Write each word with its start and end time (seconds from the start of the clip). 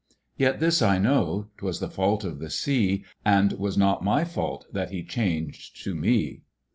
Yet 0.35 0.59
this 0.59 0.81
I 0.81 0.97
know 0.97 1.49
'twas 1.57 1.79
the 1.79 1.87
fault 1.87 2.23
of 2.23 2.39
the 2.39 2.49
Sea, 2.49 3.05
And 3.23 3.53
was 3.53 3.77
not 3.77 4.03
my 4.03 4.23
fault, 4.25 4.65
that 4.73 4.89
he 4.89 5.03
changed 5.03 5.83
to 5.83 5.93
me. 5.93 6.41